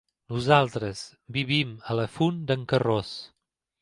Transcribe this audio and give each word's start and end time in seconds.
Nosaltres 0.31 1.03
vivim 1.37 1.75
a 1.91 1.99
la 2.01 2.07
Font 2.15 2.43
d'en 2.49 2.65
Carròs. 2.73 3.13